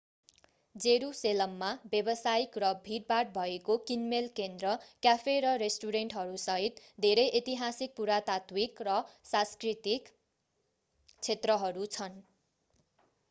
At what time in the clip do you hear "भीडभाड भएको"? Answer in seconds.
2.85-3.75